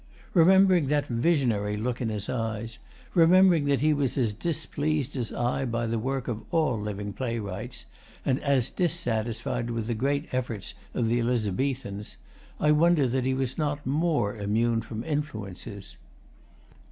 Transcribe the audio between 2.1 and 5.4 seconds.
eyes, remembering that he was as displeased as